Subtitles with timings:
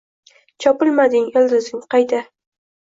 [0.65, 2.27] chopilmading, ildizing qayda?!